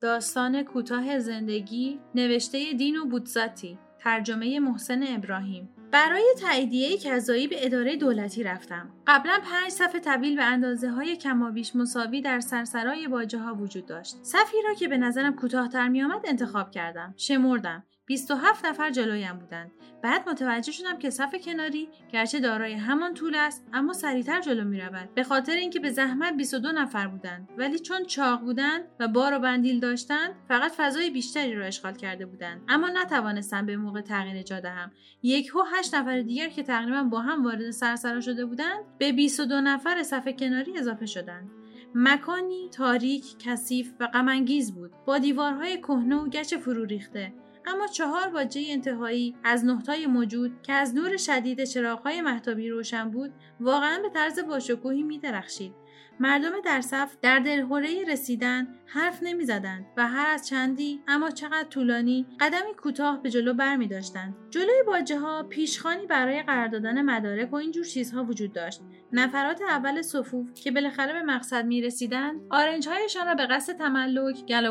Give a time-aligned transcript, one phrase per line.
[0.00, 7.96] داستان کوتاه زندگی نوشته دین و بودزاتی ترجمه محسن ابراهیم برای تاییدیه کذایی به اداره
[7.96, 8.90] دولتی رفتم.
[9.06, 14.16] قبلا پنج صفحه طویل به اندازه های کمابیش مساوی در سرسرای باجه ها وجود داشت.
[14.22, 17.14] صفی را که به نظرم کوتاهتر میآمد انتخاب کردم.
[17.16, 17.84] شمردم.
[18.10, 19.70] 27 نفر جلویم بودند.
[20.02, 24.80] بعد متوجه شدم که صف کناری گرچه دارای همان طول است اما سریعتر جلو می
[24.80, 25.14] رود.
[25.14, 29.38] به خاطر اینکه به زحمت 22 نفر بودند ولی چون چاق بودند و بار و
[29.38, 34.60] بندیل داشتند فقط فضای بیشتری را اشغال کرده بودند اما نتوانستم به موقع تغییر جا
[34.60, 34.90] دهم.
[35.24, 40.02] و هشت نفر دیگر که تقریبا با هم وارد سرسرا شده بودند به 22 نفر
[40.02, 41.50] صف کناری اضافه شدند.
[41.94, 44.92] مکانی تاریک، کثیف و غمانگیز بود.
[45.06, 47.32] با دیوارهای کهنه و گچ فرو ریخته.
[47.66, 53.32] اما چهار باجه انتهایی از نقطای موجود که از نور شدید چراغهای محتابی روشن بود
[53.60, 55.79] واقعا به طرز باشکوهی می درخشید.
[56.20, 61.68] مردم در صف در دلهوره رسیدن حرف نمی زدند و هر از چندی اما چقدر
[61.68, 64.34] طولانی قدمی کوتاه به جلو بر می داشتند.
[64.50, 68.80] جلوی باجه ها پیشخانی برای قرار دادن مدارک و اینجور چیزها وجود داشت.
[69.12, 74.46] نفرات اول صفوف که بالاخره به مقصد می رسیدند آرنج هایشان را به قصد تملک
[74.46, 74.66] گل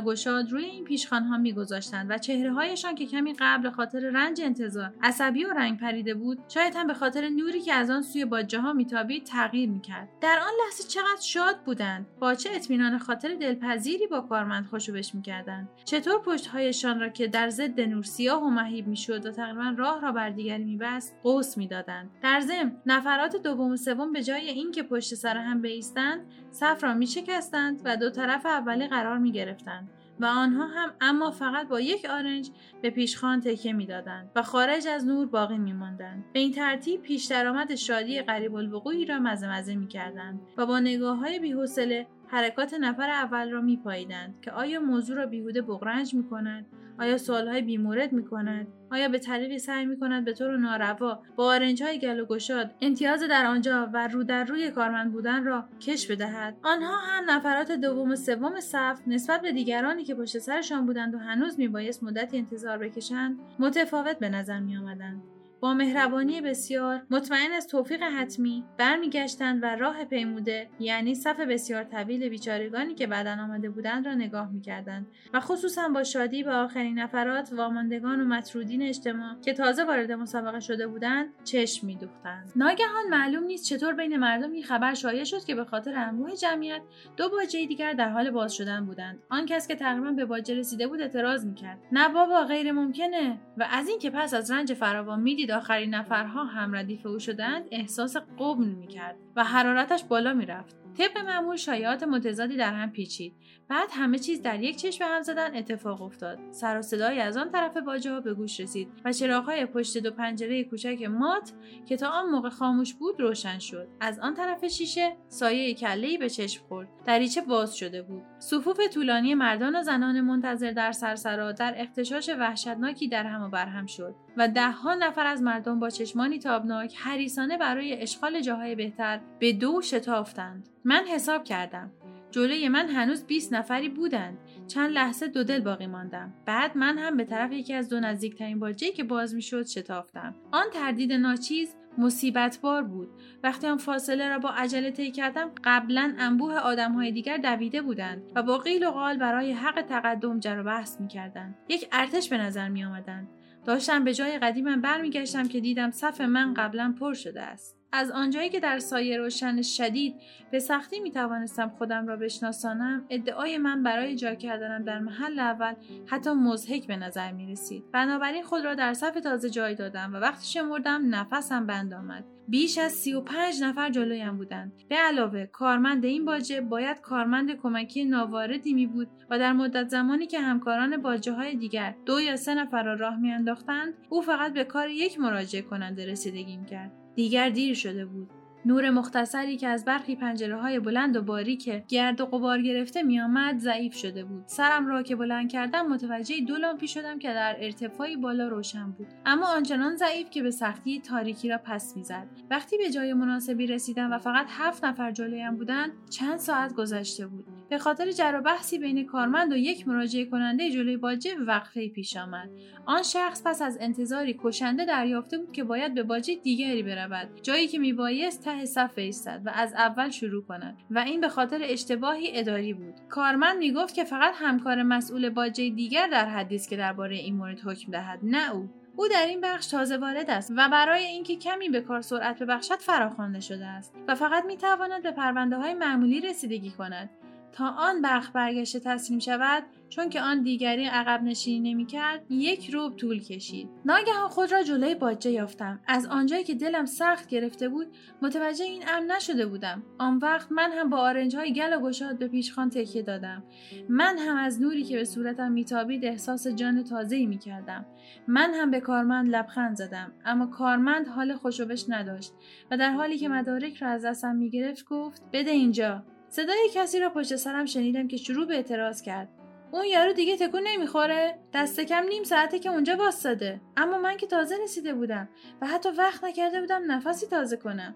[0.49, 4.93] روی این پیشخان ها می گذاشتند و چهره هایشان که کمی قبل خاطر رنج انتظار
[5.03, 8.59] عصبی و رنگ پریده بود شاید هم به خاطر نوری که از آن سوی باجه
[8.59, 12.07] ها میتابید تغییر می‌کرد در آن لحظه چقدر شاد بودند.
[12.19, 15.69] با چه اطمینان خاطر دلپذیری با کارمند خوشوبش می‌کردند.
[15.85, 20.11] چطور پشتهایشان را که در ضد نور سیاه و مهیب می‌شد و تقریبا راه را
[20.11, 22.09] بر دیگری میبست قوس می‌دادند.
[22.21, 26.93] در ضمن نفرات دوم و سوم به جای اینکه پشت سر هم بایستند صف را
[26.93, 29.89] میشکستند و دو طرف اولی قرار می‌گرفتند.
[30.19, 32.49] و آنها هم اما فقط با یک آرنج
[32.81, 36.25] به پیشخان تکه می‌دادند و خارج از نور باقی میماندند.
[36.33, 41.17] به این ترتیب پیش درآمد شادی قریب الوقوعی را مزه مزه می‌کردند و با نگاه
[41.17, 46.65] های بیحوصله حرکات نفر اول را میپاییدند که آیا موضوع را بیهوده بغرنج می‌کند
[46.99, 51.45] آیا سوالهای بیمورد می کند؟ آیا به طریقی سعی می کند به طور ناروا با
[51.45, 55.65] آرنج های گل و گشاد امتیاز در آنجا و رو در روی کارمند بودن را
[55.79, 60.85] کش بدهد آنها هم نفرات دوم و سوم صف نسبت به دیگرانی که پشت سرشان
[60.85, 65.38] بودند و هنوز میبایست مدتی انتظار بکشند متفاوت به نظر می آمدند.
[65.61, 72.29] با مهربانی بسیار مطمئن از توفیق حتمی برمیگشتند و راه پیموده یعنی صف بسیار طویل
[72.29, 77.53] بیچارگانی که بعدا آمده بودند را نگاه می‌کردند و خصوصا با شادی به آخرین نفرات
[77.53, 82.51] واماندگان و مطرودین اجتماع که تازه وارد مسابقه شده بودند چشم میدوختند.
[82.55, 86.81] ناگهان معلوم نیست چطور بین مردم این خبر شایع شد که به خاطر انبوه جمعیت
[87.17, 89.19] دو باجه دیگر در حال باز شدن بودند.
[89.29, 91.79] آن کس که تقریبا به باجه رسیده بود اعتراض می‌کرد.
[91.91, 96.43] نه بابا غیر ممکنه و از اینکه پس از رنج فراوان می‌دید دید آخرین نفرها
[96.43, 100.75] هم ردیف او شدند احساس قبل می‌کرد و حرارتش بالا می‌رفت.
[100.97, 103.33] طبق معمول شایعات متضادی در هم پیچید.
[103.67, 106.39] بعد همه چیز در یک چشم هم زدن اتفاق افتاد.
[106.51, 110.11] سر و صدایی از آن طرف باجه ها به گوش رسید و چراغهای پشت دو
[110.11, 111.53] پنجره کوچک مات
[111.85, 113.87] که تا آن موقع خاموش بود روشن شد.
[113.99, 116.87] از آن طرف شیشه سایه کلهای به چشم خورد.
[117.05, 118.23] دریچه باز شده بود.
[118.39, 123.85] صفوف طولانی مردان و زنان منتظر در سرسرا در اختشاش وحشتناکی در هم و برهم
[123.85, 129.53] شد و دهها نفر از مردم با چشمانی تابناک حریسانه برای اشغال جاهای بهتر به
[129.53, 130.69] دو شتافتند.
[130.85, 131.91] من حساب کردم.
[132.31, 134.37] جلوی من هنوز 20 نفری بودند.
[134.67, 136.33] چند لحظه دو دل باقی ماندم.
[136.45, 140.35] بعد من هم به طرف یکی از دو نزدیکترین باجه که باز می‌شد شتافتم.
[140.51, 143.09] آن تردید ناچیز مصیبت بار بود.
[143.43, 148.43] وقتی آن فاصله را با عجله طی کردم قبلا انبوه آدمهای دیگر دویده بودند و
[148.43, 151.55] با قیل و قال برای حق تقدم جر و بحث می‌کردند.
[151.69, 153.27] یک ارتش به نظر می آمدند
[153.65, 157.78] داشتم به جای قدیمم برمیگشتم که دیدم صف من قبلا پر شده است.
[157.91, 160.15] از آنجایی که در سایه روشن شدید
[160.51, 165.73] به سختی می توانستم خودم را بشناسانم ادعای من برای جا کردنم در محل اول
[166.05, 170.17] حتی مزهک به نظر می رسید بنابراین خود را در صف تازه جای دادم و
[170.17, 172.23] وقتی شمردم نفسم بند آمد.
[172.47, 174.73] بیش از سی و پنج نفر جلویم بودند.
[174.89, 180.27] به علاوه کارمند این باجه باید کارمند کمکی ناواردی می بود و در مدت زمانی
[180.27, 184.63] که همکاران باجه های دیگر دو یا سه نفر را راه میانداختند او فقط به
[184.63, 188.29] کار یک مراجعه کننده رسیدگی کرد دیگر دیر شده بود.
[188.65, 193.57] نور مختصری که از برخی پنجره های بلند و باریک گرد و غبار گرفته میآمد
[193.57, 194.43] ضعیف شده بود.
[194.47, 199.07] سرم را که بلند کردم متوجه دو لامپی شدم که در ارتفاعی بالا روشن بود.
[199.25, 202.27] اما آنچنان ضعیف که به سختی تاریکی را پس می‌زد.
[202.49, 207.58] وقتی به جای مناسبی رسیدم و فقط هفت نفر جلویم بودند چند ساعت گذشته بود.
[207.69, 212.17] به خاطر جر و بحثی بین کارمند و یک مراجعه کننده جلوی باجه وقفه پیش
[212.17, 212.49] آمد.
[212.85, 217.67] آن شخص پس از انتظاری کشنده دریافته بود که باید به باجه دیگری برود جایی
[217.67, 222.39] که میبایست ته صف ایستد و از اول شروع کند و این به خاطر اشتباهی
[222.39, 222.93] اداری بود.
[223.09, 227.59] کارمند می‌گفت که فقط همکار مسئول باجه دیگر در حدی است که درباره این مورد
[227.59, 228.69] حکم دهد نه او.
[228.95, 232.79] او در این بخش تازه وارد است و برای اینکه کمی به کار سرعت ببخشد
[232.79, 237.09] فراخوانده شده است و فقط می تواند به پرونده های معمولی رسیدگی کند.
[237.51, 242.95] تا آن بخش برگشته تسلیم شود چون که آن دیگری عقب نشینی نمی‌کرد یک روب
[242.95, 243.69] طول کشید.
[243.85, 245.79] ناگهان خود را جلوی باجه یافتم.
[245.87, 247.87] از آنجایی که دلم سخت گرفته بود
[248.21, 249.83] متوجه این امر نشده بودم.
[249.97, 253.43] آن وقت من هم با آرنج های گل و گشاد به پیشخان تکیه دادم.
[253.89, 257.85] من هم از نوری که به صورتم میتابید احساس جان تازه‌ای می‌کردم.
[258.27, 260.11] من هم به کارمند لبخند زدم.
[260.25, 262.33] اما کارمند حال خوشوبش نداشت
[262.71, 266.03] و در حالی که مدارک را از دستم می‌گرفت گفت بده اینجا.
[266.29, 269.29] صدای کسی را پشت سرم شنیدم که شروع به اعتراض کرد.
[269.71, 274.27] اون یارو دیگه تکون نمی‌خوره؟ دست کم نیم ساعته که اونجا باستاده اما من که
[274.27, 275.29] تازه رسیده بودم
[275.61, 277.95] و حتی وقت نکرده بودم نفسی تازه کنم.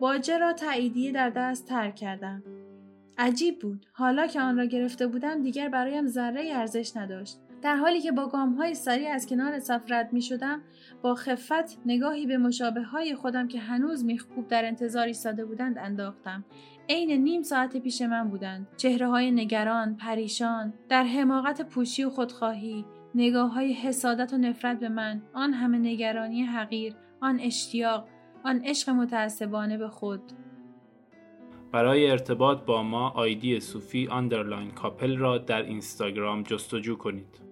[0.00, 2.42] باجه را تاییدیه در دست ترک کردم.
[3.18, 3.86] عجیب بود.
[3.92, 7.38] حالا که آن را گرفته بودم دیگر برایم ذره ارزش نداشت.
[7.64, 10.62] در حالی که با گام های سریع از کنار صف می شدم
[11.02, 16.44] با خفت نگاهی به مشابه های خودم که هنوز میخکوب در انتظار ایستاده بودند انداختم.
[16.88, 18.66] عین نیم ساعت پیش من بودند.
[18.76, 22.84] چهره های نگران پریشان در حماقت پوشی و خودخواهی
[23.14, 28.08] نگاه های حسادت و نفرت به من آن همه نگرانی حقیر آن اشتیاق
[28.44, 30.20] آن عشق متعصبانه به خود.
[31.72, 37.43] برای ارتباط با ما آیدی صوفی underline کاپل را در اینستاگرام جستجو کنید.